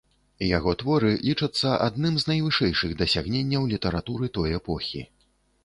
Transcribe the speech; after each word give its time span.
Яго 0.57 0.71
творы 0.81 1.11
лічацца 1.27 1.73
адным 1.89 2.17
з 2.25 2.29
найвышэйшых 2.31 2.97
дасягненняў 3.03 3.71
літаратуры 3.77 4.33
той 4.41 4.59
эпохі. 4.63 5.07